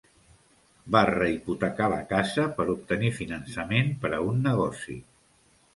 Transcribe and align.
Va 0.95 1.03
rehipotecar 1.09 1.89
la 1.93 2.01
casa 2.15 2.49
per 2.59 2.67
obtenir 2.75 3.15
finançament 3.21 3.95
per 4.07 4.17
a 4.21 4.25
un 4.33 4.45
negoci. 4.49 5.03